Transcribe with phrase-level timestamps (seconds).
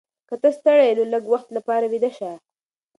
[0.27, 2.31] که ته ستړې یې نو لږ وخت لپاره ویده شه.